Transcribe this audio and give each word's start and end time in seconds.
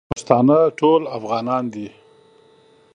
پښتانه 0.13 0.57
ټول 0.79 1.01
افغانان 1.17 1.63
دی 1.73 1.87